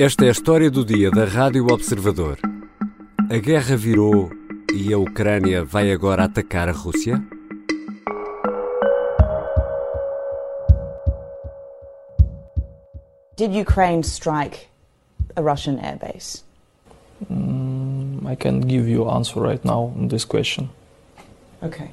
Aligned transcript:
Esta 0.00 0.26
é 0.26 0.28
a 0.28 0.30
história 0.30 0.70
do 0.70 0.84
dia 0.84 1.10
da 1.10 1.24
Rádio 1.24 1.66
Observador. 1.72 2.38
A 3.28 3.36
guerra 3.38 3.76
virou 3.76 4.30
e 4.72 4.94
a 4.94 4.96
Ucrânia 4.96 5.64
vai 5.64 5.90
agora 5.90 6.22
atacar 6.22 6.68
a 6.68 6.72
Rússia? 6.72 7.20
Did 13.36 13.60
Ukraine 13.60 14.04
strike 14.04 14.68
a 15.34 15.40
Russian 15.40 15.80
airbase? 15.80 16.44
Mm, 17.28 18.20
I 18.24 18.36
can 18.36 18.60
give 18.60 18.88
you 18.88 19.10
answer 19.10 19.40
right 19.42 19.64
now 19.64 19.92
on 20.00 20.06
this 20.06 20.24
question. 20.24 20.70
Okay. 21.60 21.90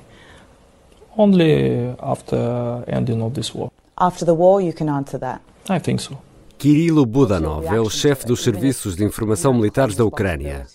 Only 1.17 1.95
after 1.97 2.83
ending 2.87 3.23
of 3.23 3.33
this 3.33 3.55
war. 3.55 3.71
After 3.97 4.23
the 4.25 4.35
war, 4.35 4.61
you 4.61 4.73
can 4.73 4.89
answer 4.89 5.17
that. 5.17 5.41
I 5.67 5.79
think 5.79 6.01
so. 6.01 6.19
Kirilo 6.65 7.05
Budanov 7.05 7.67
é 7.67 7.79
o 7.79 7.91
chefe 7.91 8.25
dos 8.25 8.41
serviços 8.43 8.95
de 8.95 9.03
informação 9.03 9.53
militares 9.53 9.95
da 9.95 10.03
Ucrânia. 10.03 10.65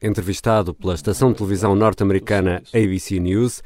Entrevistado 0.00 0.72
pela 0.72 0.94
estação 0.94 1.32
de 1.32 1.38
televisão 1.38 1.74
norte-americana 1.74 2.62
ABC 2.72 3.18
News, 3.18 3.60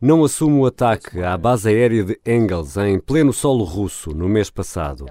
não 0.00 0.22
assume 0.22 0.60
o 0.60 0.66
ataque 0.66 1.20
à 1.24 1.36
base 1.36 1.68
aérea 1.68 2.04
de 2.04 2.20
Engels 2.24 2.76
em 2.76 3.00
pleno 3.00 3.32
solo 3.32 3.64
russo 3.64 4.10
no 4.10 4.28
mês 4.28 4.50
passado. 4.50 5.04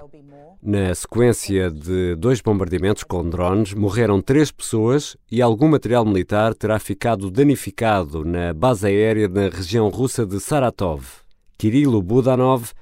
Na 0.62 0.94
sequência 0.94 1.70
de 1.70 2.16
dois 2.16 2.40
bombardeamentos 2.40 3.04
com 3.04 3.28
drones, 3.28 3.74
morreram 3.74 4.22
três 4.22 4.50
pessoas 4.50 5.18
e 5.30 5.42
algum 5.42 5.68
material 5.68 6.06
militar 6.06 6.54
terá 6.54 6.78
ficado 6.78 7.30
danificado 7.30 8.24
na 8.24 8.54
base 8.54 8.86
aérea 8.86 9.28
na 9.28 9.50
região 9.50 9.90
russa 9.90 10.24
de 10.24 10.40
Saratov. 10.40 11.04
Kirilo 11.58 12.00
Budanov 12.00 12.72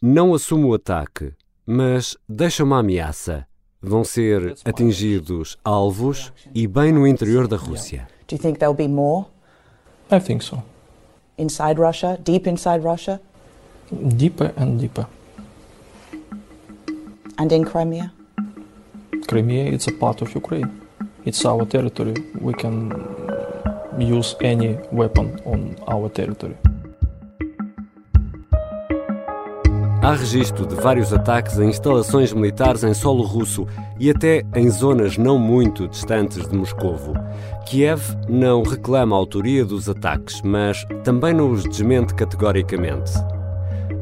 não 0.00 0.32
assume 0.32 0.66
o 0.66 0.74
ataque, 0.74 1.32
mas 1.66 2.16
deixa 2.28 2.62
uma 2.64 2.78
ameaça. 2.80 3.46
Vão 3.80 4.02
ser 4.02 4.56
atingidos 4.64 5.58
alvos 5.62 6.32
e 6.54 6.66
bem 6.66 6.90
no 6.92 7.06
interior 7.06 7.46
da 7.46 7.56
Rússia. 7.56 8.08
Do 8.26 8.34
you 8.34 8.40
think 8.40 8.58
there'll 8.58 8.74
be 8.76 8.88
more 8.88 9.26
I 10.10 10.18
think 10.20 10.42
so. 10.42 10.62
inside 11.36 11.78
Russia, 11.78 12.18
deep 12.24 12.48
inside 12.48 12.82
Russia, 12.82 13.20
Deeper 13.92 14.52
and 14.56 14.78
deeper. 14.78 15.06
and 17.38 17.52
in 17.52 17.64
Crimea? 17.64 18.12
Crimea 19.28 19.66
it's 19.72 19.86
a 19.88 19.92
part 19.92 20.22
of 20.22 20.34
Ukraine. 20.34 20.70
It's 21.26 21.44
our 21.44 21.64
territory. 21.66 22.14
We 22.40 22.54
can 22.54 22.90
use 23.98 24.34
any 24.40 24.78
weapon 24.92 25.38
on 25.44 25.76
our 25.86 26.08
territory. 26.08 26.56
Há 30.04 30.12
registro 30.12 30.66
de 30.66 30.74
vários 30.74 31.14
ataques 31.14 31.58
a 31.58 31.64
instalações 31.64 32.30
militares 32.30 32.84
em 32.84 32.92
solo 32.92 33.22
russo 33.22 33.66
e 33.98 34.10
até 34.10 34.42
em 34.54 34.68
zonas 34.68 35.16
não 35.16 35.38
muito 35.38 35.88
distantes 35.88 36.46
de 36.46 36.54
Moscovo. 36.54 37.14
Kiev 37.64 38.14
não 38.28 38.62
reclama 38.62 39.16
a 39.16 39.18
autoria 39.18 39.64
dos 39.64 39.88
ataques, 39.88 40.42
mas 40.42 40.86
também 41.04 41.32
não 41.32 41.50
os 41.50 41.64
desmente 41.64 42.12
categoricamente. 42.12 43.12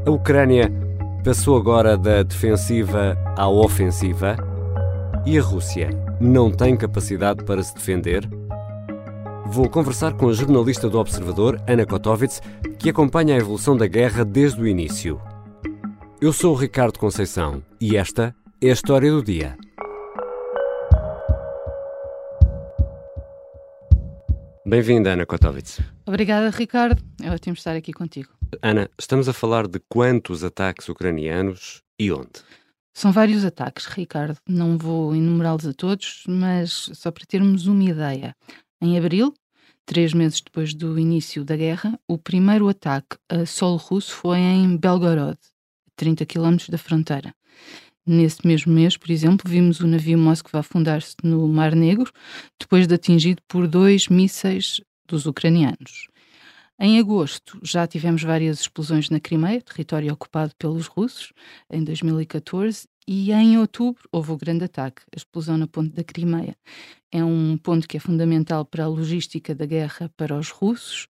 A 0.04 0.10
Ucrânia 0.10 0.72
passou 1.22 1.56
agora 1.56 1.96
da 1.96 2.24
defensiva 2.24 3.16
à 3.36 3.48
ofensiva 3.48 4.36
e 5.24 5.38
a 5.38 5.40
Rússia 5.40 5.90
não 6.20 6.50
tem 6.50 6.76
capacidade 6.76 7.44
para 7.44 7.62
se 7.62 7.76
defender? 7.76 8.28
Vou 9.46 9.68
conversar 9.68 10.14
com 10.14 10.28
a 10.28 10.32
jornalista 10.32 10.90
do 10.90 10.98
Observador, 10.98 11.62
Ana 11.64 11.86
Kotovits, 11.86 12.42
que 12.76 12.90
acompanha 12.90 13.36
a 13.36 13.38
evolução 13.38 13.76
da 13.76 13.86
guerra 13.86 14.24
desde 14.24 14.60
o 14.60 14.66
início. 14.66 15.20
Eu 16.22 16.32
sou 16.32 16.54
o 16.54 16.56
Ricardo 16.56 17.00
Conceição 17.00 17.64
e 17.80 17.96
esta 17.96 18.32
é 18.60 18.70
a 18.70 18.72
história 18.72 19.10
do 19.10 19.24
dia. 19.24 19.58
Bem-vinda, 24.64 25.14
Ana 25.14 25.26
Kotovits. 25.26 25.80
Obrigada, 26.06 26.50
Ricardo. 26.50 27.02
É 27.20 27.28
ótimo 27.28 27.54
estar 27.54 27.74
aqui 27.74 27.92
contigo. 27.92 28.28
Ana, 28.62 28.88
estamos 28.96 29.28
a 29.28 29.32
falar 29.32 29.66
de 29.66 29.80
quantos 29.88 30.44
ataques 30.44 30.88
ucranianos 30.88 31.82
e 31.98 32.12
onde? 32.12 32.44
São 32.94 33.10
vários 33.10 33.44
ataques, 33.44 33.86
Ricardo. 33.86 34.38
Não 34.48 34.78
vou 34.78 35.16
enumerá-los 35.16 35.66
a 35.66 35.72
todos, 35.72 36.22
mas 36.28 36.88
só 36.94 37.10
para 37.10 37.26
termos 37.26 37.66
uma 37.66 37.82
ideia. 37.82 38.32
Em 38.80 38.96
abril, 38.96 39.34
três 39.84 40.14
meses 40.14 40.40
depois 40.40 40.72
do 40.72 40.96
início 41.00 41.44
da 41.44 41.56
guerra, 41.56 41.98
o 42.06 42.16
primeiro 42.16 42.68
ataque 42.68 43.16
a 43.28 43.44
solo 43.44 43.76
russo 43.76 44.14
foi 44.14 44.38
em 44.38 44.76
Belgorod, 44.76 45.36
30 45.96 46.26
quilómetros 46.26 46.68
da 46.68 46.78
fronteira. 46.78 47.34
Nesse 48.04 48.44
mesmo 48.46 48.72
mês, 48.72 48.96
por 48.96 49.10
exemplo, 49.10 49.48
vimos 49.48 49.80
o 49.80 49.86
navio 49.86 50.18
Moskva 50.18 50.58
afundar-se 50.58 51.14
no 51.22 51.46
Mar 51.46 51.74
Negro, 51.74 52.10
depois 52.58 52.86
de 52.86 52.94
atingido 52.94 53.40
por 53.46 53.68
dois 53.68 54.08
mísseis 54.08 54.80
dos 55.06 55.26
ucranianos. 55.26 56.08
Em 56.80 56.98
agosto, 56.98 57.60
já 57.62 57.86
tivemos 57.86 58.24
várias 58.24 58.60
explosões 58.60 59.08
na 59.08 59.20
Crimeia, 59.20 59.62
território 59.62 60.12
ocupado 60.12 60.52
pelos 60.58 60.88
russos, 60.88 61.32
em 61.70 61.84
2014, 61.84 62.88
e 63.06 63.30
em 63.30 63.56
outubro 63.56 64.02
houve 64.10 64.32
o 64.32 64.36
grande 64.36 64.64
ataque, 64.64 65.02
a 65.14 65.16
explosão 65.16 65.56
na 65.56 65.68
ponte 65.68 65.94
da 65.94 66.02
Crimeia. 66.02 66.56
É 67.10 67.22
um 67.22 67.56
ponto 67.56 67.86
que 67.86 67.96
é 67.96 68.00
fundamental 68.00 68.64
para 68.64 68.84
a 68.84 68.88
logística 68.88 69.54
da 69.54 69.66
guerra 69.66 70.10
para 70.16 70.36
os 70.36 70.50
russos 70.50 71.06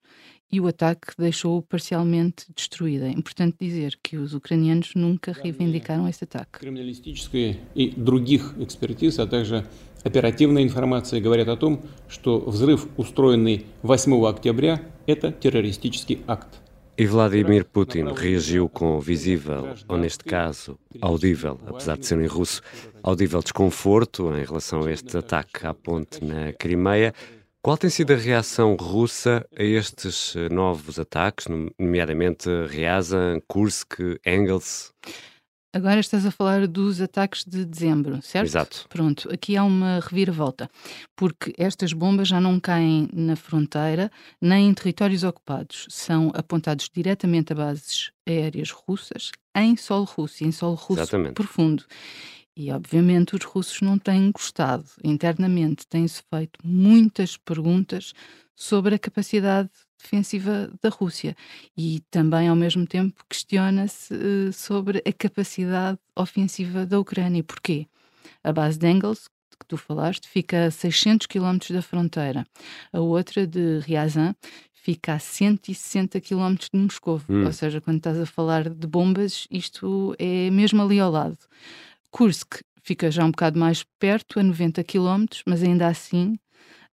e 0.51 0.61
o 0.61 0.67
ataque 0.67 1.13
deixou-o 1.17 1.61
parcialmente 1.61 2.45
destruída. 2.55 3.05
É 3.05 3.11
importante 3.11 3.57
dizer 3.59 3.97
que 4.01 4.17
os 4.17 4.33
ucranianos 4.33 4.93
nunca 4.95 5.31
reivindicaram 5.31 6.07
esse 6.07 6.23
ataque. 6.23 6.59
Криминалистической 6.59 7.59
и 7.75 7.89
других 7.89 8.53
экспертиз, 8.59 9.19
а 9.19 9.27
также 9.27 9.65
оперативная 10.03 10.63
информация 10.63 11.19
говорят 11.19 11.49
о 11.49 11.57
том, 11.57 11.81
что 12.07 12.39
взрыв, 12.39 12.88
устроенный 12.97 13.65
8 13.83 14.25
октября, 14.25 14.81
это 15.05 15.31
террористический 15.31 16.21
акт. 16.27 16.61
E 16.99 17.05
Vladimir 17.05 17.63
Putin 17.63 18.11
reagiu 18.15 18.67
com 18.67 18.99
visível, 18.99 19.75
ou 19.88 19.99
neste 19.99 20.23
caso, 20.23 20.79
audível, 20.99 21.59
apesar 21.67 21.95
de 21.95 22.07
ser 22.07 22.19
em 22.19 22.25
russo, 22.25 22.59
audível 23.03 23.39
desconforto 23.41 24.35
em 24.35 24.43
relação 24.43 24.81
a 24.81 24.91
este 24.91 25.15
ataque 25.15 25.67
à 25.67 25.75
ponte 25.75 26.25
na 26.25 26.53
Crimeia. 26.53 27.13
qual 27.64 27.78
tem 27.78 27.88
sido 27.88 28.12
a 28.12 28.16
reação 28.16 28.74
russa 28.74 29.46
a 29.56 29.62
estes 29.62 30.34
eh, 30.34 30.48
novos 30.48 30.98
ataques, 30.98 31.46
nomeadamente 31.78 32.48
Ryazan, 32.66 33.38
Kursk, 33.46 34.00
Engels? 34.26 34.92
Agora 35.72 36.00
estás 36.00 36.26
a 36.26 36.32
falar 36.32 36.66
dos 36.66 37.00
ataques 37.00 37.44
de 37.44 37.64
dezembro, 37.64 38.20
certo? 38.20 38.46
Exato. 38.46 38.86
Pronto, 38.88 39.32
aqui 39.32 39.56
há 39.56 39.62
uma 39.62 40.00
reviravolta, 40.00 40.68
porque 41.16 41.54
estas 41.56 41.92
bombas 41.92 42.26
já 42.26 42.40
não 42.40 42.58
caem 42.58 43.08
na 43.12 43.36
fronteira 43.36 44.10
nem 44.40 44.68
em 44.68 44.74
territórios 44.74 45.22
ocupados, 45.22 45.86
são 45.88 46.32
apontados 46.34 46.90
diretamente 46.92 47.52
a 47.52 47.56
bases 47.56 48.10
aéreas 48.28 48.72
russas 48.72 49.30
em 49.56 49.76
solo 49.76 50.04
russo, 50.04 50.42
em 50.42 50.50
solo 50.50 50.74
russo 50.74 51.02
Exatamente. 51.02 51.34
profundo. 51.34 51.84
E 52.56 52.70
obviamente 52.70 53.34
os 53.34 53.44
russos 53.44 53.80
não 53.80 53.98
têm 53.98 54.30
gostado. 54.30 54.84
Internamente 55.02 55.86
têm-se 55.86 56.22
feito 56.30 56.58
muitas 56.62 57.36
perguntas 57.36 58.12
sobre 58.54 58.94
a 58.94 58.98
capacidade 58.98 59.70
defensiva 60.02 60.70
da 60.82 60.88
Rússia 60.88 61.34
e 61.76 62.00
também 62.10 62.48
ao 62.48 62.56
mesmo 62.56 62.86
tempo 62.86 63.24
questiona-se 63.28 64.14
eh, 64.14 64.52
sobre 64.52 65.02
a 65.06 65.12
capacidade 65.12 65.98
ofensiva 66.16 66.84
da 66.84 66.98
Ucrânia. 67.00 67.42
Porquê? 67.42 67.86
A 68.44 68.52
base 68.52 68.78
de 68.78 68.88
Engels, 68.88 69.28
que 69.58 69.66
tu 69.66 69.76
falaste, 69.76 70.28
fica 70.28 70.66
a 70.66 70.70
600 70.70 71.26
km 71.26 71.58
da 71.70 71.80
fronteira. 71.80 72.44
A 72.92 73.00
outra, 73.00 73.46
de 73.46 73.78
Ryazan, 73.80 74.34
fica 74.72 75.14
a 75.14 75.19
160 75.19 76.20
km 76.20 76.56
de 76.72 76.78
Moscou. 76.78 77.20
Hum. 77.28 77.44
Ou 77.46 77.52
seja, 77.52 77.80
quando 77.80 77.98
estás 77.98 78.19
a 78.19 78.26
falar 78.26 78.69
de 78.69 78.86
bombas, 78.86 79.46
isto 79.50 80.14
é 80.19 80.50
mesmo 80.50 80.82
ali 80.82 80.98
ao 80.98 81.10
lado. 81.10 81.38
Kursk 82.12 82.61
fica 82.82 83.11
já 83.11 83.25
um 83.25 83.31
bocado 83.31 83.59
mais 83.59 83.85
perto, 83.99 84.38
a 84.38 84.43
90 84.43 84.85
km, 84.85 85.25
mas 85.47 85.62
ainda 85.62 85.88
assim 85.88 86.38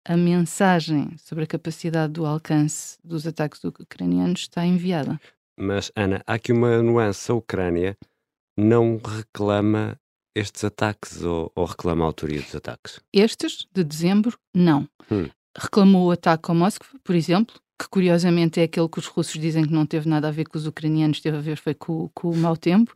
a 0.07 0.15
mensagem 0.15 1.15
sobre 1.17 1.45
a 1.45 1.47
capacidade 1.47 2.13
do 2.13 2.25
alcance 2.25 2.97
dos 3.03 3.25
ataques 3.25 3.63
ucranianos 3.63 4.41
está 4.41 4.63
enviada. 4.65 5.19
Mas, 5.57 5.91
Ana, 5.95 6.21
há 6.27 6.33
aqui 6.33 6.51
uma 6.51 6.81
nuance. 6.83 7.31
A 7.31 7.35
Ucrânia 7.35 7.97
não 8.57 8.97
reclama 8.97 9.97
estes 10.35 10.63
ataques 10.65 11.23
ou, 11.23 11.51
ou 11.55 11.65
reclama 11.65 12.03
a 12.03 12.07
autoria 12.07 12.41
dos 12.41 12.53
ataques? 12.53 12.99
Estes, 13.13 13.65
de 13.73 13.83
dezembro, 13.83 14.37
não. 14.53 14.87
Hum. 15.09 15.29
Reclamou 15.57 16.07
o 16.07 16.11
ataque 16.11 16.51
ao 16.51 16.55
Moskva, 16.55 16.99
por 17.03 17.15
exemplo, 17.15 17.55
que 17.77 17.89
curiosamente 17.89 18.59
é 18.59 18.63
aquele 18.63 18.87
que 18.87 18.99
os 18.99 19.07
russos 19.07 19.39
dizem 19.39 19.65
que 19.65 19.73
não 19.73 19.85
teve 19.85 20.07
nada 20.07 20.29
a 20.29 20.31
ver 20.31 20.45
com 20.45 20.57
os 20.57 20.65
ucranianos, 20.65 21.19
teve 21.19 21.37
a 21.37 21.41
ver 21.41 21.57
foi 21.57 21.73
com, 21.73 22.09
com 22.13 22.31
o 22.31 22.37
mau 22.37 22.55
tempo, 22.55 22.93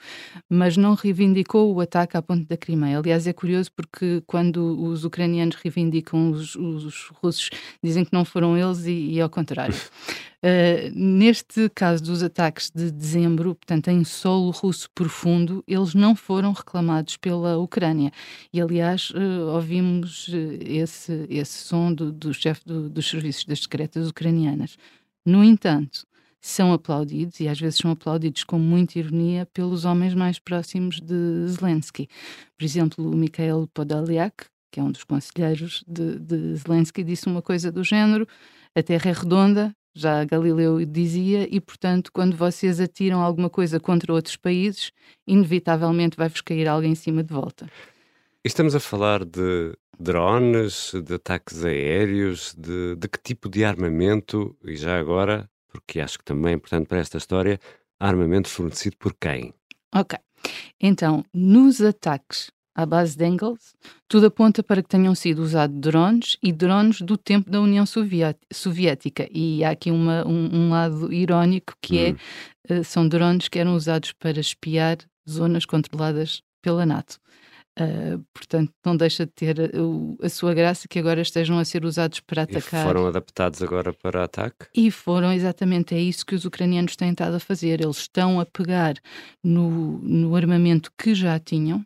mas 0.50 0.78
não 0.78 0.94
reivindicou 0.94 1.74
o 1.74 1.82
ataque 1.82 2.16
à 2.16 2.22
ponte 2.22 2.46
da 2.46 2.56
Crimeia. 2.56 2.98
Aliás, 3.00 3.28
é 3.28 3.34
curioso 3.34 3.72
porque 3.76 4.24
quando 4.26 4.82
os 4.82 5.04
ucranianos 5.04 5.58
reivindicam, 5.58 6.32
os, 6.32 6.56
os 6.56 7.10
russos 7.22 7.50
dizem 7.84 8.06
que 8.06 8.14
não 8.14 8.24
foram 8.24 8.58
eles 8.58 8.86
e, 8.86 9.12
e 9.14 9.22
ao 9.22 9.30
contrário. 9.30 9.76
Uh, 10.42 10.90
neste 10.96 11.70
caso 11.70 12.02
dos 12.02 12.24
ataques 12.24 12.72
de 12.74 12.92
dezembro, 12.92 13.56
portanto, 13.56 13.90
em 13.90 14.06
solo 14.06 14.52
russo 14.52 14.90
profundo, 14.96 15.62
eles 15.68 15.94
não 15.94 16.16
foram 16.16 16.54
reclamados 16.54 17.18
pela 17.18 17.58
Ucrânia. 17.58 18.12
E, 18.54 18.62
aliás, 18.62 19.10
uh, 19.10 19.54
ouvimos 19.54 20.30
esse, 20.62 21.26
esse 21.30 21.58
som 21.66 21.94
do, 21.94 22.12
do 22.12 22.34
chefe 22.34 22.62
do, 22.66 22.90
dos 22.90 23.10
serviços 23.10 23.44
das 23.44 23.60
secretas 23.60 24.08
ucranianas. 24.08 24.78
No 25.26 25.44
entanto, 25.44 26.08
são 26.42 26.72
aplaudidos, 26.72 27.40
e 27.40 27.48
às 27.48 27.60
vezes 27.60 27.78
são 27.78 27.92
aplaudidos 27.92 28.44
com 28.44 28.58
muita 28.58 28.98
ironia, 28.98 29.46
pelos 29.46 29.84
homens 29.84 30.14
mais 30.14 30.40
próximos 30.40 31.02
de 31.02 31.48
Zelensky. 31.48 32.08
Por 32.58 32.64
exemplo, 32.64 33.12
o 33.12 33.16
Mikhail 33.16 33.68
Podolyak, 33.74 34.46
que 34.72 34.80
é 34.80 34.84
um 34.84 34.92
dos 34.92 35.04
conselheiros 35.04 35.84
de, 35.88 36.18
de 36.18 36.56
Zelensky, 36.56 37.04
disse 37.04 37.28
uma 37.28 37.42
coisa 37.42 37.72
do 37.72 37.84
género: 37.84 38.28
a 38.74 38.82
Terra 38.82 39.10
é 39.10 39.14
redonda, 39.14 39.76
já 40.00 40.24
Galileu 40.24 40.84
dizia, 40.86 41.48
e 41.50 41.60
portanto, 41.60 42.12
quando 42.12 42.36
vocês 42.36 42.80
atiram 42.80 43.22
alguma 43.22 43.50
coisa 43.50 43.80
contra 43.80 44.14
outros 44.14 44.36
países, 44.36 44.92
inevitavelmente 45.28 46.18
vai-vos 46.18 46.42
cair 46.42 46.68
alguém 46.68 46.92
em 46.92 46.96
cima 46.96 47.24
de 47.24 47.34
volta. 47.34 47.70
Estamos 48.44 48.74
a 48.76 48.80
falar 48.80 49.26
de 49.26 49.74
drones, 50.00 50.94
de 51.04 51.16
ataques 51.16 51.64
aéreos, 51.64 52.56
de, 52.58 52.96
de 52.96 53.08
que 53.08 53.20
tipo 53.22 53.50
de 53.50 53.66
armamento, 53.66 54.56
e 54.64 54.76
já 54.76 54.98
agora, 54.98 55.50
porque 55.68 56.00
acho 56.00 56.18
que 56.18 56.26
também 56.26 56.54
é 56.54 56.56
importante 56.56 56.88
para 56.88 57.00
esta 57.00 57.18
história, 57.18 57.60
armamento 58.00 58.48
fornecido 58.48 58.96
por 58.98 59.14
quem? 59.14 59.54
Ok. 59.94 60.18
Então, 60.80 61.26
nos 61.34 61.82
ataques 61.82 62.50
à 62.82 62.86
base 62.86 63.18
de 63.18 63.28
Engels, 63.28 63.76
tudo 64.08 64.28
aponta 64.28 64.64
para 64.64 64.82
que 64.82 64.88
tenham 64.88 65.14
sido 65.14 65.40
usados 65.42 65.78
drones 65.78 66.38
e 66.42 66.54
drones 66.54 67.02
do 67.02 67.18
tempo 67.18 67.50
da 67.50 67.60
União 67.60 67.84
Soviética. 67.86 69.28
E 69.32 69.66
há 69.66 69.72
aqui 69.72 69.92
uma, 69.92 70.26
um, 70.26 70.50
um, 70.56 70.70
lado 70.70 71.12
irónico 71.12 71.74
que 71.82 72.00
é, 72.00 72.12
hum. 72.12 72.16
é, 72.70 72.84
são 72.84 73.06
drones 73.06 73.50
que 73.50 73.60
eram 73.60 73.76
usados 73.76 74.14
para 74.14 74.40
espiar 74.40 74.98
zonas 75.30 75.66
controladas 75.66 76.42
pela 76.62 76.86
NATO. 76.86 77.20
Uh, 77.78 78.24
portanto, 78.34 78.72
não 78.86 78.96
deixa 78.96 79.26
de 79.26 79.32
ter 79.34 79.56
a, 79.60 80.26
a, 80.26 80.30
sua 80.30 80.54
graça 80.54 80.88
que 80.88 81.00
agora 81.00 81.22
estejam 81.22 81.60
a 81.60 81.66
ser 81.66 81.86
usados 81.86 82.20
para 82.22 82.44
atacar. 82.44 82.82
E 82.82 82.88
foram 82.88 83.08
adaptados 83.08 83.62
agora 83.62 83.94
para 83.94 84.24
ataque? 84.24 84.68
E 84.76 84.90
foram, 84.90 85.32
exatamente, 85.32 85.96
é 85.96 86.00
isso 86.00 86.26
que 86.26 86.36
os 86.36 86.46
ucranianos 86.46 86.96
têm 86.96 87.12
estado 87.12 87.36
a 87.36 87.40
fazer. 87.40 87.82
Eles 87.82 87.98
estão 87.98 88.40
a 88.40 88.46
pegar 88.46 88.96
no, 89.44 90.00
no 90.00 90.36
armamento 90.36 90.92
que 90.98 91.14
já 91.16 91.40
tinham, 91.40 91.82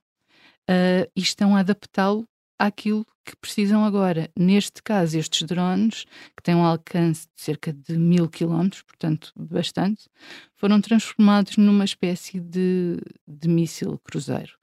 uh, 0.69 1.09
e 1.15 1.21
estão 1.21 1.55
a 1.55 1.59
adaptá-lo 1.59 2.25
àquilo 2.57 3.05
que 3.25 3.35
precisam 3.37 3.83
agora. 3.83 4.29
Neste 4.37 4.81
caso, 4.83 5.17
estes 5.17 5.43
drones, 5.43 6.05
que 6.35 6.43
têm 6.43 6.55
um 6.55 6.65
alcance 6.65 7.27
de 7.35 7.41
cerca 7.41 7.73
de 7.73 7.97
mil 7.97 8.29
quilómetros, 8.29 8.81
portanto, 8.83 9.31
bastante, 9.35 10.09
foram 10.55 10.79
transformados 10.81 11.57
numa 11.57 11.85
espécie 11.85 12.39
de, 12.39 12.97
de 13.27 13.47
míssil 13.47 13.99
cruzeiro. 14.03 14.53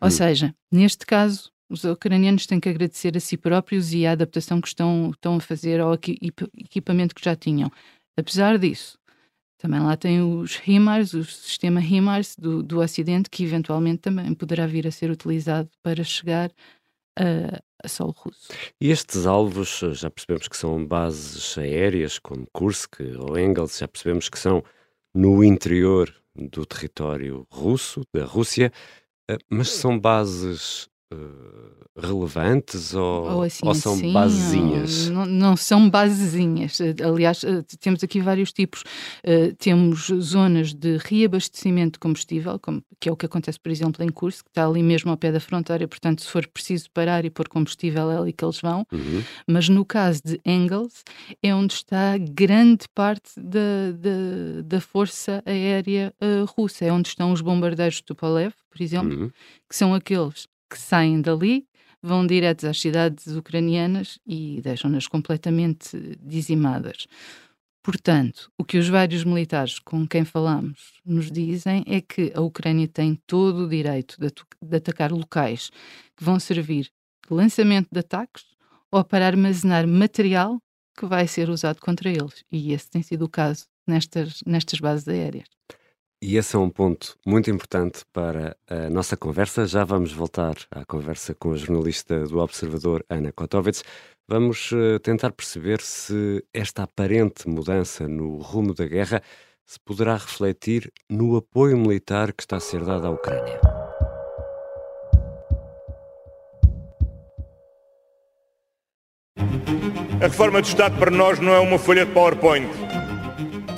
Ou 0.00 0.08
hum. 0.08 0.10
seja, 0.10 0.54
neste 0.70 1.04
caso, 1.04 1.50
os 1.68 1.84
ucranianos 1.84 2.46
têm 2.46 2.60
que 2.60 2.68
agradecer 2.68 3.16
a 3.16 3.20
si 3.20 3.36
próprios 3.36 3.92
e 3.92 4.06
à 4.06 4.12
adaptação 4.12 4.60
que 4.60 4.68
estão, 4.68 5.10
estão 5.10 5.36
a 5.36 5.40
fazer 5.40 5.80
ao 5.80 5.94
equipamento 5.94 7.14
que 7.14 7.24
já 7.24 7.36
tinham. 7.36 7.70
Apesar 8.16 8.58
disso, 8.58 8.97
também 9.58 9.80
lá 9.80 9.96
tem 9.96 10.22
os 10.22 10.56
HIMARS, 10.64 11.14
o 11.14 11.24
sistema 11.24 11.80
HIMARS 11.80 12.36
do, 12.36 12.62
do 12.62 12.80
Ocidente, 12.80 13.28
que 13.28 13.42
eventualmente 13.42 13.98
também 13.98 14.32
poderá 14.32 14.66
vir 14.66 14.86
a 14.86 14.90
ser 14.90 15.10
utilizado 15.10 15.68
para 15.82 16.04
chegar 16.04 16.50
a, 17.18 17.60
a 17.82 17.88
solo 17.88 18.14
russo. 18.16 18.48
E 18.80 18.90
estes 18.90 19.26
alvos, 19.26 19.80
já 19.92 20.08
percebemos 20.08 20.46
que 20.46 20.56
são 20.56 20.86
bases 20.86 21.58
aéreas, 21.58 22.18
como 22.20 22.46
Kursk 22.52 23.00
ou 23.18 23.36
Engels, 23.36 23.78
já 23.78 23.88
percebemos 23.88 24.28
que 24.28 24.38
são 24.38 24.62
no 25.12 25.42
interior 25.42 26.14
do 26.36 26.64
território 26.64 27.44
russo, 27.50 28.02
da 28.14 28.24
Rússia, 28.24 28.72
eh, 29.28 29.38
mas 29.50 29.70
são 29.70 29.98
bases 29.98 30.88
relevantes 32.00 32.94
ou, 32.94 33.30
ou, 33.30 33.42
assim, 33.42 33.66
ou 33.66 33.74
são 33.74 33.96
sim, 33.96 34.12
basezinhas? 34.12 35.08
Não, 35.08 35.26
não, 35.26 35.56
são 35.56 35.90
basezinhas. 35.90 36.78
Aliás, 37.04 37.42
eh, 37.44 37.62
temos 37.80 38.04
aqui 38.04 38.20
vários 38.20 38.52
tipos. 38.52 38.82
Uh, 39.24 39.54
temos 39.56 40.06
zonas 40.20 40.72
de 40.72 40.98
reabastecimento 40.98 41.94
de 41.94 41.98
combustível, 41.98 42.58
como, 42.58 42.82
que 43.00 43.08
é 43.08 43.12
o 43.12 43.16
que 43.16 43.26
acontece, 43.26 43.58
por 43.58 43.70
exemplo, 43.70 44.04
em 44.04 44.08
Curso, 44.08 44.44
que 44.44 44.50
está 44.50 44.66
ali 44.66 44.82
mesmo 44.82 45.10
ao 45.10 45.16
pé 45.16 45.32
da 45.32 45.40
fronteira, 45.40 45.88
portanto, 45.88 46.22
se 46.22 46.28
for 46.28 46.46
preciso 46.46 46.90
parar 46.92 47.24
e 47.24 47.30
pôr 47.30 47.48
combustível, 47.48 48.10
é 48.10 48.18
ali 48.18 48.32
que 48.32 48.44
eles 48.44 48.60
vão. 48.60 48.86
Uhum. 48.92 49.22
Mas 49.46 49.68
no 49.68 49.84
caso 49.84 50.22
de 50.24 50.40
Engels, 50.46 51.02
é 51.42 51.54
onde 51.54 51.74
está 51.74 52.16
grande 52.18 52.86
parte 52.94 53.30
da, 53.36 53.92
da, 53.92 54.62
da 54.64 54.80
força 54.80 55.42
aérea 55.44 56.14
uh, 56.22 56.44
russa, 56.56 56.84
é 56.84 56.92
onde 56.92 57.08
estão 57.08 57.32
os 57.32 57.40
bombardeiros 57.40 57.96
de 57.96 58.04
Tupolev, 58.04 58.52
por 58.70 58.82
exemplo, 58.82 59.18
uhum. 59.18 59.30
que 59.68 59.74
são 59.74 59.94
aqueles 59.94 60.46
que 60.68 60.78
saem 60.78 61.20
dali, 61.20 61.66
vão 62.02 62.26
diretos 62.26 62.64
às 62.64 62.80
cidades 62.80 63.26
ucranianas 63.28 64.18
e 64.26 64.60
deixam-nas 64.62 65.06
completamente 65.06 66.16
dizimadas. 66.20 67.06
Portanto, 67.82 68.52
o 68.58 68.64
que 68.64 68.76
os 68.76 68.88
vários 68.88 69.24
militares 69.24 69.78
com 69.78 70.06
quem 70.06 70.24
falamos 70.24 71.00
nos 71.04 71.30
dizem 71.30 71.84
é 71.86 72.00
que 72.00 72.32
a 72.34 72.40
Ucrânia 72.40 72.86
tem 72.86 73.14
todo 73.26 73.64
o 73.64 73.68
direito 73.68 74.16
de, 74.20 74.76
atacar 74.76 75.10
locais 75.10 75.70
que 76.16 76.22
vão 76.22 76.38
servir 76.38 76.90
de 77.26 77.34
lançamento 77.34 77.88
de 77.90 78.00
ataques 78.00 78.44
ou 78.90 79.04
para 79.04 79.26
armazenar 79.26 79.86
material 79.86 80.60
que 80.98 81.06
vai 81.06 81.26
ser 81.26 81.48
usado 81.48 81.80
contra 81.80 82.10
eles. 82.10 82.44
E 82.50 82.72
esse 82.72 82.90
tem 82.90 83.02
sido 83.02 83.24
o 83.24 83.28
caso 83.28 83.66
nestas, 83.86 84.42
nestas 84.44 84.80
bases 84.80 85.08
aéreas. 85.08 85.48
E 86.20 86.36
esse 86.36 86.56
é 86.56 86.58
um 86.58 86.68
ponto 86.68 87.16
muito 87.24 87.48
importante 87.48 88.04
para 88.12 88.56
a 88.68 88.90
nossa 88.90 89.16
conversa. 89.16 89.68
Já 89.68 89.84
vamos 89.84 90.12
voltar 90.12 90.56
à 90.68 90.84
conversa 90.84 91.32
com 91.32 91.52
a 91.52 91.56
jornalista 91.56 92.24
do 92.24 92.38
Observador, 92.38 93.04
Ana 93.08 93.30
Kotovitz. 93.30 93.84
Vamos 94.28 94.72
uh, 94.72 94.98
tentar 94.98 95.30
perceber 95.30 95.80
se 95.80 96.44
esta 96.52 96.82
aparente 96.82 97.48
mudança 97.48 98.08
no 98.08 98.38
rumo 98.38 98.74
da 98.74 98.84
guerra 98.84 99.22
se 99.64 99.78
poderá 99.78 100.14
refletir 100.14 100.92
no 101.08 101.36
apoio 101.36 101.78
militar 101.78 102.32
que 102.32 102.42
está 102.42 102.56
a 102.56 102.60
ser 102.60 102.84
dado 102.84 103.06
à 103.06 103.10
Ucrânia. 103.10 103.60
A 110.20 110.26
reforma 110.26 110.60
do 110.60 110.66
Estado 110.66 110.98
para 110.98 111.12
nós 111.12 111.38
não 111.38 111.54
é 111.54 111.60
uma 111.60 111.78
folha 111.78 112.04
de 112.04 112.12
PowerPoint 112.12 112.87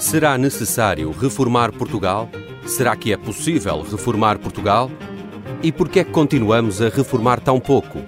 Será 0.01 0.39
necessário 0.39 1.11
reformar 1.13 1.71
Portugal? 1.73 2.27
Será 2.67 2.97
que 2.97 3.13
é 3.13 3.19
possível 3.19 3.83
reformar 3.83 4.39
Portugal? 4.39 4.91
E 5.63 5.71
por 5.71 5.91
que 5.91 6.01
é 6.01 6.05
que 6.05 6.11
continuamos 6.11 6.81
a 6.81 6.89
reformar 6.89 7.39
tão 7.39 7.61
pouco? 7.61 7.99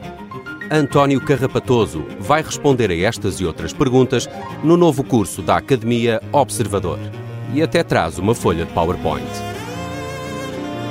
António 0.70 1.20
Carrapatoso 1.20 2.02
vai 2.18 2.42
responder 2.42 2.90
a 2.90 2.96
estas 2.96 3.40
e 3.40 3.44
outras 3.44 3.74
perguntas 3.74 4.26
no 4.64 4.74
novo 4.78 5.04
curso 5.04 5.42
da 5.42 5.58
Academia 5.58 6.18
Observador. 6.32 6.98
E 7.52 7.60
até 7.62 7.84
traz 7.84 8.18
uma 8.18 8.34
folha 8.34 8.64
de 8.64 8.72
PowerPoint. 8.72 9.28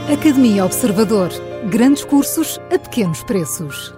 Academia 0.08 0.64
Observador. 0.64 1.30
Grandes 1.68 2.06
cursos 2.06 2.60
a 2.72 2.78
pequenos 2.78 3.24
preços. 3.24 3.92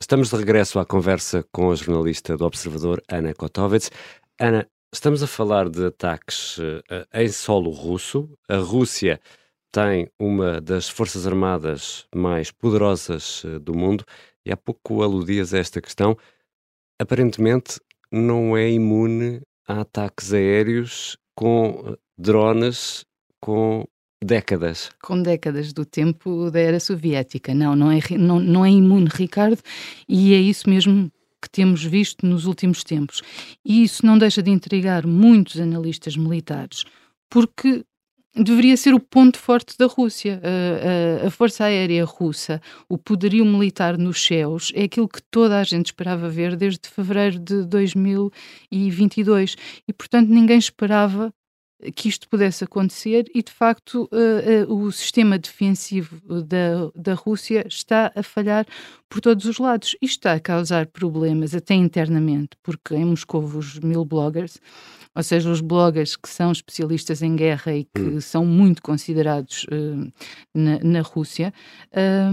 Estamos 0.00 0.28
de 0.30 0.36
regresso 0.36 0.80
à 0.80 0.84
conversa 0.84 1.44
com 1.52 1.70
a 1.70 1.76
jornalista 1.76 2.36
do 2.36 2.44
Observador, 2.44 3.00
Ana 3.08 3.32
Kotovets. 3.32 3.92
Ana, 4.40 4.66
Estamos 4.90 5.22
a 5.22 5.26
falar 5.26 5.68
de 5.68 5.84
ataques 5.84 6.56
uh, 6.56 6.82
em 7.12 7.28
solo 7.28 7.70
russo. 7.70 8.26
A 8.48 8.56
Rússia 8.56 9.20
tem 9.70 10.08
uma 10.18 10.62
das 10.62 10.88
forças 10.88 11.26
armadas 11.26 12.06
mais 12.14 12.50
poderosas 12.50 13.44
uh, 13.44 13.60
do 13.60 13.74
mundo 13.74 14.02
e 14.46 14.50
há 14.50 14.56
pouco 14.56 15.02
aludias 15.02 15.52
a 15.52 15.58
esta 15.58 15.82
questão. 15.82 16.16
Aparentemente 16.98 17.78
não 18.10 18.56
é 18.56 18.70
imune 18.70 19.42
a 19.66 19.82
ataques 19.82 20.32
aéreos 20.32 21.18
com 21.36 21.94
drones 22.16 23.04
com 23.42 23.84
décadas. 24.24 24.90
Com 25.02 25.20
décadas 25.22 25.70
do 25.74 25.84
tempo 25.84 26.50
da 26.50 26.60
era 26.60 26.80
soviética. 26.80 27.52
Não, 27.52 27.76
não 27.76 27.92
é, 27.92 28.00
não, 28.18 28.40
não 28.40 28.64
é 28.64 28.70
imune, 28.70 29.10
Ricardo, 29.12 29.60
e 30.08 30.32
é 30.32 30.38
isso 30.38 30.68
mesmo 30.68 31.12
que 31.40 31.50
temos 31.50 31.84
visto 31.84 32.26
nos 32.26 32.46
últimos 32.46 32.82
tempos. 32.82 33.22
E 33.64 33.82
isso 33.82 34.04
não 34.04 34.18
deixa 34.18 34.42
de 34.42 34.50
intrigar 34.50 35.06
muitos 35.06 35.60
analistas 35.60 36.16
militares, 36.16 36.84
porque 37.30 37.84
deveria 38.34 38.76
ser 38.76 38.94
o 38.94 39.00
ponto 39.00 39.38
forte 39.38 39.76
da 39.78 39.86
Rússia. 39.86 40.40
A, 40.42 41.24
a, 41.24 41.28
a, 41.28 41.30
Força 41.30 41.64
Aérea 41.64 42.04
Russa, 42.04 42.60
o 42.88 42.96
poderio 42.98 43.44
militar 43.44 43.96
nos 43.98 44.24
céus, 44.24 44.72
é 44.74 44.84
aquilo 44.84 45.08
que 45.08 45.22
toda 45.30 45.58
a 45.58 45.64
gente 45.64 45.86
esperava 45.86 46.28
ver 46.28 46.56
desde 46.56 46.88
fevereiro 46.88 47.38
de 47.38 47.64
2022. 47.64 49.56
E, 49.86 49.92
portanto, 49.92 50.28
ninguém 50.28 50.58
esperava 50.58 51.32
que 51.94 52.08
isto 52.08 52.28
pudesse 52.28 52.64
acontecer 52.64 53.30
e, 53.32 53.42
de 53.42 53.52
facto, 53.52 54.08
uh, 54.12 54.72
uh, 54.72 54.84
o 54.84 54.90
sistema 54.90 55.38
defensivo 55.38 56.42
da, 56.42 56.90
da 56.94 57.14
Rússia 57.14 57.64
está 57.68 58.12
a 58.16 58.22
falhar 58.22 58.66
por 59.08 59.20
todos 59.20 59.44
os 59.44 59.58
lados. 59.58 59.96
Isto 60.02 60.18
está 60.18 60.32
a 60.32 60.40
causar 60.40 60.86
problemas 60.86 61.54
até 61.54 61.74
internamente, 61.74 62.56
porque 62.62 62.94
em 62.94 63.04
Moscou 63.04 63.44
os 63.44 63.78
mil 63.78 64.04
bloggers 64.04 64.58
Ou 65.14 65.22
seja, 65.22 65.48
os 65.50 65.60
bloggers 65.60 66.16
que 66.16 66.28
são 66.28 66.50
especialistas 66.50 67.22
em 67.22 67.36
guerra 67.36 67.74
e 67.76 67.84
que 67.84 68.02
hum. 68.02 68.20
são 68.20 68.44
muito 68.44 68.82
considerados 68.82 69.64
uh, 69.64 70.12
na, 70.52 70.80
na, 70.80 71.00
Rússia 71.00 71.54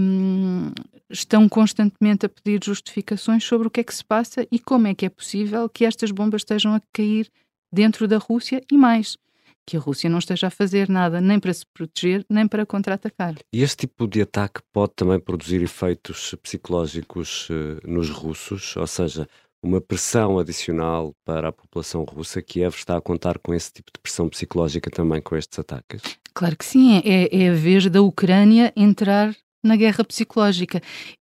um, 0.00 0.72
estão 1.08 1.48
constantemente 1.48 2.26
a 2.26 2.28
pedir 2.28 2.60
justificações 2.64 3.44
sobre 3.44 3.68
o 3.68 3.70
que 3.70 3.80
é 3.80 3.84
que 3.84 3.94
se 3.94 4.04
passa 4.04 4.46
e 4.50 4.58
como 4.58 4.88
é 4.88 4.94
que 4.94 5.06
é 5.06 5.08
possível 5.08 5.68
que 5.68 5.84
estas 5.84 6.10
bombas 6.10 6.40
estejam 6.40 6.74
a 6.74 6.80
cair 6.92 7.30
dentro 7.72 8.08
da 8.08 8.18
Rússia 8.18 8.60
e 8.70 8.76
mais 8.76 9.16
que 9.66 9.76
a 9.76 9.80
Rússia 9.80 10.08
não 10.08 10.18
esteja 10.18 10.46
a 10.46 10.50
fazer 10.50 10.88
nada 10.88 11.20
nem 11.20 11.40
para 11.40 11.52
se 11.52 11.64
proteger 11.66 12.24
nem 12.30 12.46
para 12.46 12.64
contra-atacar. 12.64 13.34
E 13.52 13.62
este 13.62 13.86
tipo 13.86 14.06
de 14.06 14.22
ataque 14.22 14.60
pode 14.72 14.92
também 14.94 15.18
produzir 15.18 15.62
efeitos 15.62 16.34
psicológicos 16.42 17.48
uh, 17.50 17.80
nos 17.84 18.08
russos, 18.10 18.76
ou 18.76 18.86
seja, 18.86 19.28
uma 19.62 19.80
pressão 19.80 20.38
adicional 20.38 21.12
para 21.24 21.48
a 21.48 21.52
população 21.52 22.04
russa. 22.04 22.40
Kiev 22.40 22.74
está 22.76 22.96
a 22.96 23.00
contar 23.00 23.38
com 23.38 23.52
esse 23.52 23.72
tipo 23.72 23.90
de 23.92 24.00
pressão 24.00 24.28
psicológica 24.28 24.90
também 24.90 25.20
com 25.20 25.36
estes 25.36 25.58
ataques? 25.58 26.00
Claro 26.32 26.56
que 26.56 26.64
sim, 26.64 27.02
é, 27.04 27.44
é 27.44 27.50
a 27.50 27.54
vez 27.54 27.88
da 27.90 28.02
Ucrânia 28.02 28.72
entrar 28.76 29.34
na 29.64 29.74
guerra 29.74 30.04
psicológica. 30.04 30.80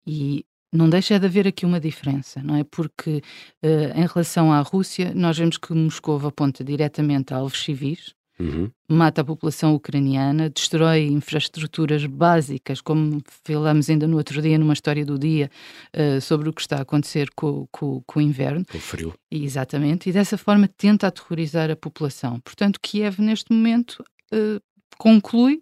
E 0.08 0.46
não 0.72 0.90
deixa 0.90 1.20
de 1.20 1.26
haver 1.26 1.48
aqui 1.48 1.66
uma 1.66 1.80
diferença, 1.80 2.42
não 2.44 2.56
é? 2.56 2.64
Porque 2.64 3.22
uh, 3.64 4.00
em 4.00 4.06
relação 4.06 4.52
à 4.54 4.62
Rússia, 4.62 5.12
nós 5.16 5.38
vemos 5.38 5.58
que 5.58 5.74
Moscou 5.74 6.26
aponta 6.26 6.64
diretamente 6.64 7.34
a 7.34 7.38
alvos 7.38 7.64
civis, 7.64 8.14
Uhum. 8.40 8.72
Mata 8.90 9.22
a 9.22 9.26
população 9.26 9.76
ucraniana, 9.76 10.50
destrói 10.50 11.08
infraestruturas 11.08 12.06
básicas, 12.06 12.80
como 12.80 13.22
falamos 13.44 13.90
ainda 13.90 14.08
no 14.08 14.18
outro 14.18 14.42
dia, 14.42 14.58
numa 14.58 14.74
história 14.74 15.06
do 15.06 15.20
dia, 15.20 15.52
uh, 15.94 16.22
sobre 16.22 16.48
o 16.48 16.54
que 16.54 16.62
está 16.62 16.78
a 16.78 16.82
acontecer 16.82 17.30
com, 17.36 17.68
com, 17.72 18.02
com 18.08 18.20
o 18.20 18.22
inverno. 18.22 18.66
Com 18.66 18.78
o 18.78 18.82
frio. 18.82 19.14
exatamente, 19.30 20.10
e 20.10 20.14
dessa 20.14 20.38
forma 20.38 20.68
tenta 20.68 21.08
aterrorizar 21.08 21.70
a 21.70 21.76
população. 21.76 22.40
Portanto, 22.40 22.80
Kiev, 22.82 23.20
neste 23.20 23.52
momento, 23.52 24.04
uh, 24.34 24.62
conclui 24.98 25.62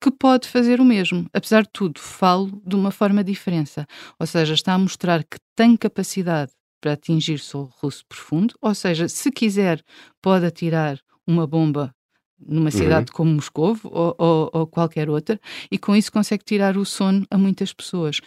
que 0.00 0.10
pode 0.10 0.46
fazer 0.46 0.80
o 0.80 0.84
mesmo. 0.84 1.26
Apesar 1.32 1.62
de 1.62 1.70
tudo, 1.72 1.98
falo 1.98 2.62
de 2.64 2.76
uma 2.76 2.90
forma 2.90 3.24
diferente. 3.24 3.72
Ou 4.20 4.26
seja, 4.26 4.54
está 4.54 4.74
a 4.74 4.78
mostrar 4.78 5.24
que 5.24 5.38
tem 5.56 5.76
capacidade 5.76 6.52
para 6.80 6.92
atingir 6.92 7.38
solo 7.38 7.72
russo 7.82 8.04
profundo, 8.06 8.54
ou 8.60 8.74
seja, 8.74 9.08
se 9.08 9.30
quiser, 9.32 9.82
pode 10.22 10.44
atirar 10.44 11.00
uma 11.26 11.46
bomba 11.46 11.94
numa 12.38 12.70
cidade 12.70 13.10
uhum. 13.10 13.16
como 13.16 13.34
Moscou 13.34 13.76
ou, 13.84 14.14
ou, 14.18 14.50
ou, 14.52 14.66
qualquer 14.66 15.08
outra, 15.08 15.40
e 15.70 15.78
com 15.78 15.96
isso 15.96 16.12
consegue 16.12 16.44
tirar 16.44 16.76
o 16.76 16.84
sono 16.84 17.26
a 17.30 17.38
muitas 17.38 17.72
pessoas. 17.72 18.20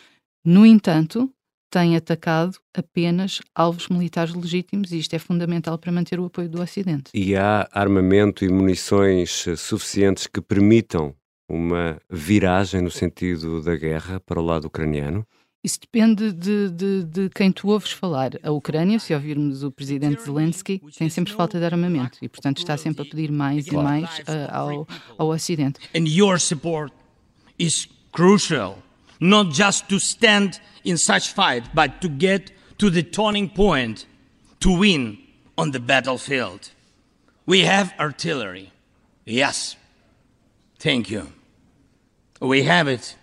No 0.44 0.66
entanto, 0.66 1.32
tem 1.70 1.96
atacado 1.96 2.58
apenas 2.76 3.40
alvos 3.54 3.88
militares 3.88 4.34
legítimos 4.34 4.92
e 4.92 4.98
isto 4.98 5.14
é 5.14 5.20
fundamental 5.20 5.78
para 5.78 5.92
manter 5.92 6.20
o 6.20 6.26
apoio 6.26 6.50
do 6.50 6.62
Ocidente. 6.62 7.12
E 7.14 7.36
há 7.36 7.70
armamento 7.72 8.44
e 8.44 8.50
munições 8.50 9.46
suficientes 9.58 10.26
que 10.26 10.42
permitam 10.42 11.14
uma 11.48 12.00
viragem 12.10 12.82
no 12.82 12.92
sentido 12.92 13.62
da 13.62 13.76
guerra 13.76 14.20
para 14.20 14.40
o 14.40 14.44
lado 14.44 14.66
ucraniano? 14.66 15.26
Isso 15.62 15.80
depende 15.82 16.32
de, 16.32 16.70
de, 16.70 17.04
de, 17.04 17.30
quem 17.30 17.52
tu 17.52 17.68
ouves 17.70 17.92
falar. 17.92 18.32
A 18.42 18.52
Ucrânia, 18.52 18.98
se 18.98 19.14
ouvirmos 19.14 19.62
o 19.62 19.70
presidente 19.70 20.24
Zelensky, 20.24 20.82
tem 20.98 21.10
sempre 21.10 21.34
falta 21.34 21.60
de 21.60 21.66
armamento 21.66 22.18
e, 22.22 22.30
portanto, 22.30 22.60
está 22.60 22.78
sempre 22.78 23.02
a 23.02 23.06
pedir 23.06 23.30
mais 23.30 23.68
e 23.68 23.76
mais 23.76 24.20
uh, 24.20 24.52
ao, 24.52 24.88
ao 25.18 25.28
Ocidente. 25.28 25.80
And 25.94 26.08
your 26.08 26.40
support 26.40 26.94
is 27.60 27.90
crucial, 28.14 28.78
not 29.20 29.54
just 29.54 29.88
to 29.90 29.98
stand 29.98 30.62
in 30.86 30.96
such 30.96 31.34
fight, 31.34 31.70
but 31.74 32.00
to 32.00 32.08
get 32.08 32.54
to 32.78 32.90
the 32.90 33.04
turning 33.04 33.50
point 33.50 34.08
to 34.62 34.72
win 34.72 35.18
on 35.58 35.72
the 35.72 35.80
battlefield. 35.80 36.72
We 37.46 37.66
have 37.66 37.94
artillery. 38.00 38.72
Yes. 39.26 39.76
Thank 40.80 41.12
you. 41.12 41.34
We 42.40 42.64
have 42.64 42.88
it. 42.88 43.18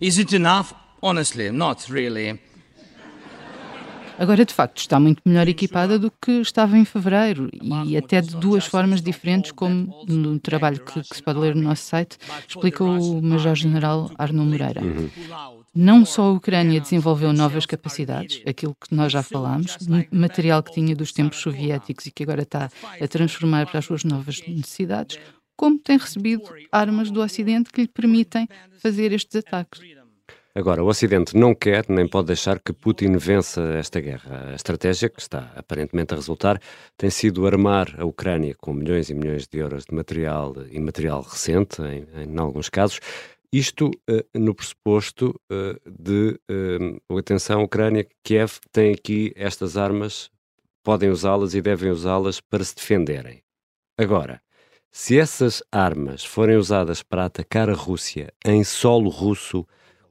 Is 0.00 0.18
it 0.18 0.32
enough? 0.32 0.74
Honestly, 1.02 1.50
not 1.50 1.92
really. 1.92 2.38
Agora, 4.18 4.46
de 4.46 4.54
facto, 4.54 4.78
está 4.78 4.98
muito 4.98 5.20
melhor 5.26 5.46
equipada 5.46 5.98
do 5.98 6.10
que 6.10 6.40
estava 6.40 6.78
em 6.78 6.86
fevereiro 6.86 7.50
e 7.84 7.96
até 7.98 8.22
de 8.22 8.34
duas 8.36 8.64
formas 8.64 9.02
diferentes, 9.02 9.52
como 9.52 10.04
no 10.08 10.38
trabalho 10.38 10.82
que, 10.82 11.02
que 11.02 11.16
se 11.16 11.22
pode 11.22 11.38
ler 11.38 11.54
no 11.54 11.62
nosso 11.62 11.82
site, 11.82 12.16
explica 12.48 12.82
o 12.82 13.20
Major-General 13.20 14.10
Arno 14.16 14.44
Moreira. 14.44 14.82
Uhum. 14.82 15.10
Não 15.74 16.06
só 16.06 16.22
a 16.22 16.32
Ucrânia 16.32 16.80
desenvolveu 16.80 17.34
novas 17.34 17.66
capacidades, 17.66 18.40
aquilo 18.46 18.74
que 18.74 18.94
nós 18.94 19.12
já 19.12 19.22
falámos, 19.22 19.76
material 20.10 20.62
que 20.62 20.72
tinha 20.72 20.96
dos 20.96 21.12
tempos 21.12 21.38
soviéticos 21.38 22.06
e 22.06 22.10
que 22.10 22.22
agora 22.22 22.42
está 22.42 22.70
a 22.98 23.08
transformar 23.08 23.66
para 23.66 23.80
as 23.80 23.84
suas 23.84 24.02
novas 24.02 24.40
necessidades, 24.48 25.18
como 25.54 25.78
tem 25.78 25.98
recebido 25.98 26.42
armas 26.72 27.10
do 27.10 27.20
Ocidente 27.20 27.70
que 27.70 27.82
lhe 27.82 27.88
permitem 27.88 28.48
fazer 28.80 29.12
estes 29.12 29.36
ataques. 29.36 29.80
Agora, 30.56 30.82
o 30.82 30.86
Ocidente 30.86 31.36
não 31.36 31.54
quer 31.54 31.84
nem 31.86 32.08
pode 32.08 32.28
deixar 32.28 32.58
que 32.58 32.72
Putin 32.72 33.18
vença 33.18 33.60
esta 33.74 34.00
guerra. 34.00 34.52
A 34.52 34.54
estratégia, 34.54 35.10
que 35.10 35.20
está 35.20 35.52
aparentemente 35.54 36.14
a 36.14 36.16
resultar, 36.16 36.58
tem 36.96 37.10
sido 37.10 37.46
armar 37.46 37.94
a 37.98 38.06
Ucrânia 38.06 38.54
com 38.54 38.72
milhões 38.72 39.10
e 39.10 39.14
milhões 39.14 39.46
de 39.46 39.58
euros 39.58 39.84
de 39.84 39.94
material 39.94 40.54
e 40.70 40.80
material 40.80 41.20
recente, 41.20 41.82
em, 41.82 42.06
em 42.24 42.38
alguns 42.38 42.70
casos. 42.70 43.00
Isto 43.52 43.90
uh, 44.08 44.24
no 44.32 44.54
pressuposto 44.54 45.38
uh, 45.52 45.78
de, 45.86 46.40
uh, 46.50 47.18
atenção, 47.18 47.62
Ucrânia, 47.62 48.06
Kiev 48.24 48.52
tem 48.72 48.94
aqui 48.94 49.34
estas 49.36 49.76
armas, 49.76 50.30
podem 50.82 51.10
usá-las 51.10 51.52
e 51.54 51.60
devem 51.60 51.90
usá-las 51.90 52.40
para 52.40 52.64
se 52.64 52.74
defenderem. 52.74 53.42
Agora, 53.98 54.40
se 54.90 55.18
essas 55.18 55.62
armas 55.70 56.24
forem 56.24 56.56
usadas 56.56 57.02
para 57.02 57.26
atacar 57.26 57.68
a 57.68 57.74
Rússia 57.74 58.32
em 58.42 58.64
solo 58.64 59.10
russo, 59.10 59.66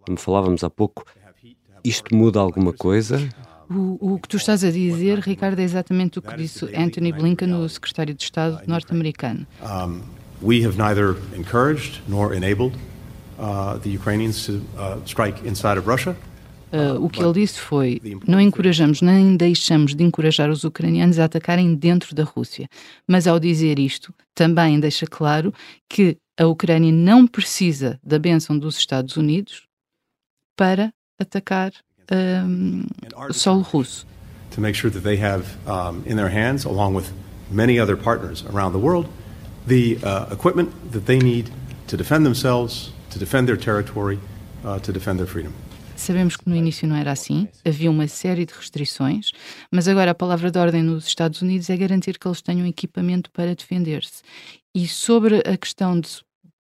como 0.06 0.18
falávamos 0.18 0.64
há 0.64 0.70
pouco, 0.70 1.04
isto 1.84 2.16
muda 2.16 2.40
alguma 2.40 2.72
coisa? 2.72 3.28
O, 3.70 4.14
o, 4.14 4.20
que 4.20 4.28
tu 4.28 4.38
estás 4.38 4.64
a 4.64 4.70
dizer, 4.70 5.20
Ricardo, 5.20 5.60
é 5.60 5.64
exatamente 5.64 6.20
o 6.20 6.22
que 6.22 6.36
disse 6.36 6.66
Anthony 6.76 7.12
Blinken, 7.12 7.54
o 7.54 7.68
secretário 7.68 8.14
de 8.14 8.24
Estado 8.24 8.62
norte-americano. 8.68 9.48
Um, 9.62 10.02
we 10.42 10.64
have 10.64 10.78
neither 10.78 11.16
encouraged 11.36 12.02
nor 12.08 12.34
enabled 12.34 12.78
uh, 13.40 13.80
the 13.80 13.90
Ukrainians 13.90 14.46
to 14.46 14.62
uh, 14.78 15.02
strike 15.06 15.42
inside 15.48 15.80
of 15.80 15.88
Russia. 15.88 16.16
Uh, 16.72 17.04
o 17.04 17.10
que 17.10 17.24
ele 17.24 17.34
disse 17.34 17.60
foi: 17.60 18.02
não 18.28 18.40
encorajamos 18.40 19.02
nem 19.02 19.36
deixamos 19.36 19.96
de 19.96 20.04
encorajar 20.04 20.50
os 20.50 20.64
ucranianos 20.64 21.18
a 21.18 21.26
atacarem 21.26 21.74
dentro 21.74 22.14
da 22.14 22.24
Rússia. 22.24 22.68
Mas 23.08 23.26
ao 23.26 23.40
dizer 23.40 23.80
isto, 23.80 24.14
também 24.34 24.80
deixa 24.80 25.08
claro 25.08 25.54
que 25.90 26.18
a 26.38 26.46
Ucrânia 26.46 26.92
não 26.92 27.26
precisa 27.26 28.00
da 28.04 28.20
bênção 28.20 28.58
dos 28.58 28.78
Estados 28.78 29.16
Unidos 29.16 29.66
para 30.56 30.94
atacar 31.20 31.72
um, 32.12 32.86
o 33.30 33.34
solo 33.34 33.62
russo. 33.62 34.06
To 34.52 34.62
make 34.62 34.76
sure 34.76 34.90
that 34.90 35.04
they 35.04 35.18
have 35.18 35.58
um, 35.68 36.04
in 36.06 36.16
their 36.16 36.30
hands, 36.30 36.66
along 36.66 36.96
with 36.96 37.12
many 37.52 37.80
other 37.80 37.98
partners 37.98 38.44
around 38.46 38.72
the 38.72 38.80
world, 38.80 39.08
the 39.68 39.98
uh, 40.04 40.28
equipment 40.32 40.70
that 40.92 41.06
they 41.06 41.20
need 41.20 41.52
to 41.88 41.98
defend 41.98 42.26
themselves, 42.26 42.94
to 43.10 43.20
defend 43.20 43.48
their 43.48 43.58
territory, 43.58 44.20
uh, 44.64 44.80
to 44.80 44.92
defend 44.92 45.20
their 45.20 45.28
freedom. 45.28 45.54
Sabemos 45.96 46.36
que 46.36 46.50
no 46.50 46.56
início 46.56 46.86
não 46.88 46.96
era 46.96 47.12
assim, 47.12 47.48
havia 47.66 47.90
uma 47.90 48.08
série 48.08 48.46
de 48.46 48.54
restrições, 48.54 49.32
mas 49.72 49.88
agora 49.88 50.12
a 50.12 50.16
palavra 50.16 50.52
de 50.52 50.60
ordem 50.60 50.84
nos 50.84 51.08
Estados 51.08 51.42
Unidos 51.42 51.70
é 51.70 51.78
garantir 51.78 52.20
que 52.20 52.28
eles 52.28 52.42
tenham 52.42 52.68
equipamento 52.68 53.32
para 53.32 53.56
defender-se. 53.56 54.22
E 54.76 54.88
sobre 54.90 55.38
a 55.46 55.58
questão 55.58 55.98
de 55.98 56.10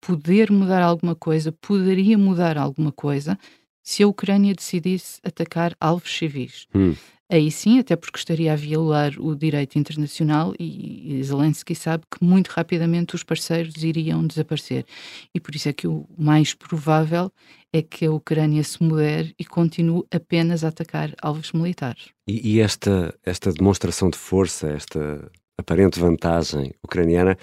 poder 0.02 0.52
mudar 0.52 0.82
alguma 0.82 1.16
coisa, 1.16 1.52
poderia 1.62 2.18
mudar 2.18 2.58
alguma 2.58 2.92
coisa, 2.92 3.38
se 3.84 4.04
a 4.04 4.08
Ucrânia 4.08 4.54
decidisse 4.54 5.20
atacar 5.24 5.76
alvos 5.80 6.16
civis. 6.16 6.68
Hum. 6.74 6.96
Aí 7.32 7.50
sim, 7.50 7.80
até 7.80 7.96
porque 7.96 8.18
estaria 8.18 8.52
a 8.52 8.58
violar 8.58 9.14
o 9.18 9.34
direito 9.34 9.80
internacional 9.80 10.54
e 10.60 11.22
Zelensky 11.24 11.74
sabe 11.74 12.04
que 12.12 12.22
muito 12.22 12.50
rapidamente 12.50 13.16
os 13.16 13.24
parceiros 13.24 13.82
iriam 13.82 14.28
desaparecer. 14.28 14.86
E 15.34 15.40
por 15.40 15.56
isso 15.56 15.70
é 15.70 15.74
que 15.74 15.88
o 15.88 16.06
mais 16.18 16.54
provável 16.54 17.32
é 17.72 17.82
que 17.82 18.06
a 18.06 18.12
Ucrânia 18.12 18.62
se 18.66 18.84
modere 18.84 19.34
e 19.40 19.46
continue 19.46 20.04
apenas 20.12 20.66
a 20.66 20.68
atacar 20.68 21.16
alvos 21.22 21.54
militares. 21.54 22.10
E, 22.28 22.56
e 22.56 22.60
esta, 22.60 23.18
esta 23.24 23.54
demonstração 23.54 24.10
de 24.10 24.18
força, 24.18 24.70
esta 24.70 25.32
aparente 25.58 26.02
vantagem 26.02 26.74
ucraniana, 26.84 27.38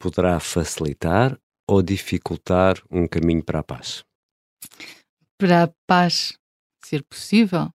poderá 0.00 0.40
facilitar 0.40 1.38
ou 1.68 1.80
dificultar 1.80 2.82
um 2.90 3.06
caminho 3.06 3.44
para 3.44 3.60
a 3.60 3.62
paz? 3.62 4.04
Para 5.38 5.64
a 5.64 5.70
paz 5.86 6.36
ser 6.84 7.02
possível, 7.04 7.70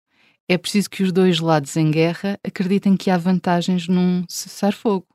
é 0.47 0.57
preciso 0.57 0.89
que 0.89 1.01
os 1.01 1.11
dois 1.11 1.39
lados 1.39 1.75
em 1.77 1.89
guerra 1.89 2.37
acreditem 2.43 2.97
que 2.97 3.09
há 3.09 3.17
vantagens 3.17 3.87
num 3.87 4.25
cessar-fogo. 4.27 5.07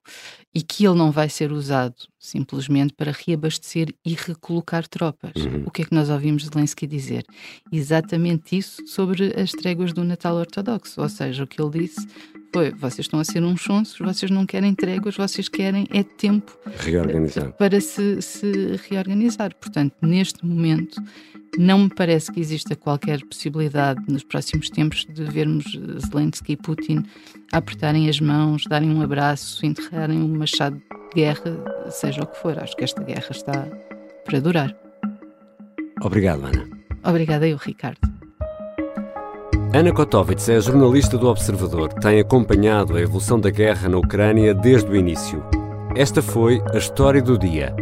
e 0.55 0.63
que 0.63 0.87
ele 0.87 0.97
não 0.97 1.13
vai 1.13 1.29
ser 1.29 1.53
usado 1.53 1.95
simplesmente 2.19 2.95
para 2.95 3.13
reabastecer 3.13 3.95
e 4.05 4.15
recolocar 4.15 4.89
tropas. 4.89 5.35
Uhum. 5.37 5.65
O 5.67 5.71
que 5.71 5.83
é 5.83 5.85
que 5.85 5.95
nós 5.95 6.09
ouvimos 6.09 6.47
Zelensky 6.47 6.87
dizer? 6.87 7.25
Exatamente 7.71 8.57
isso 8.57 8.85
sobre 8.87 9.39
as 9.39 9.53
tréguas 9.53 9.93
do 9.93 10.03
Natal 10.03 10.35
Ortodoxo. 10.35 11.01
Ou 11.01 11.09
seja, 11.09 11.45
o 11.45 11.47
que 11.47 11.61
ele 11.61 11.87
disse 11.87 12.09
foi: 12.53 12.71
vocês 12.73 13.01
estão 13.01 13.21
a 13.21 13.25
ser 13.25 13.43
uns 13.43 13.63
sonsos, 13.63 13.99
vocês 13.99 14.31
não 14.31 14.47
querem 14.47 14.75
tréguas, 14.75 15.17
vocês 15.17 15.49
querem 15.49 15.87
é 15.91 16.03
tempo 16.03 16.57
Reorganizar. 16.79 17.53
para 17.53 17.81
se, 17.81 18.21
se 18.23 18.53
reorganizar. 18.89 19.55
Portanto, 19.57 19.95
neste 20.03 20.45
momento, 20.45 21.03
não 21.59 21.81
me 21.81 21.89
parece 21.89 22.31
que 22.33 22.41
exista 22.41 22.77
qualquer 22.77 23.25
possibilidade 23.25 24.01
nos 24.09 24.23
próximos 24.23 24.69
tempos 24.71 25.07
de 25.07 25.25
vermos 25.25 25.65
Zelensky 26.07 26.53
e 26.53 26.57
Putin 26.57 27.05
apertarem 27.53 28.09
as 28.09 28.21
mãos, 28.21 28.65
darem 28.69 28.91
um 28.91 29.03
abraço, 29.03 29.65
enterrarem 29.65 30.19
um 30.19 30.37
machado 30.37 30.77
de 30.77 31.23
guerra, 31.23 31.65
seja 31.91 32.23
o 32.23 32.27
que 32.27 32.39
for. 32.39 32.59
Acho 32.59 32.77
que 32.77 32.85
esta 32.85 33.03
guerra 33.03 33.29
está 33.31 33.67
para 34.25 34.41
durar. 34.41 34.77
Obrigado, 36.03 36.45
Ana. 36.45 36.69
Obrigada 37.05 37.49
eu, 37.49 37.57
Ricardo. 37.57 38.18
Ana 39.75 39.93
Kotovits 39.93 40.49
é 40.49 40.59
jornalista 40.61 41.19
do 41.19 41.29
Observador. 41.29 41.93
Tem 41.93 42.19
acompanhado 42.19 42.97
a 42.97 43.01
evolução 43.03 43.39
da 43.39 43.51
guerra 43.51 43.87
na 43.87 43.99
Ucrânia 43.99 44.55
desde 44.55 44.91
o 44.91 44.97
início. 44.97 45.45
Esta 45.95 46.23
foi 46.23 46.63
a 46.73 46.79
história 46.79 47.21
do 47.21 47.39
dia. 47.39 47.77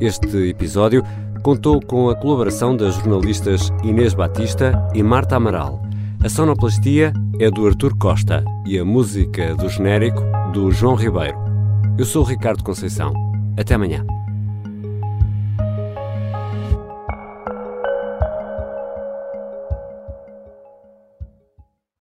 Este 0.00 0.48
episódio 0.48 1.04
contou 1.40 1.80
com 1.80 2.10
a 2.10 2.16
colaboração 2.16 2.76
das 2.76 2.96
jornalistas 2.96 3.70
Inês 3.84 4.14
Batista 4.14 4.72
e 4.92 5.00
Marta 5.00 5.36
Amaral. 5.36 5.80
A 6.24 6.28
sonoplastia 6.28 7.12
é 7.38 7.48
do 7.48 7.68
Artur 7.68 7.96
Costa 7.96 8.44
e 8.66 8.76
a 8.76 8.84
música 8.84 9.54
do 9.54 9.68
genérico 9.68 10.20
do 10.52 10.72
João 10.72 10.96
Ribeiro. 10.96 11.38
Eu 11.96 12.04
sou 12.04 12.24
o 12.24 12.26
Ricardo 12.26 12.64
Conceição. 12.64 13.12
Até 13.56 13.74
amanhã. 13.74 14.04